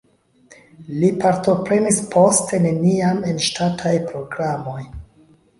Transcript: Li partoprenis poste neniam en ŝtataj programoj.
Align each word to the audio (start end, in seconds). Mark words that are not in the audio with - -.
Li 1.01 1.11
partoprenis 1.23 2.01
poste 2.15 2.61
neniam 2.65 3.23
en 3.33 3.45
ŝtataj 3.49 3.93
programoj. 4.11 4.81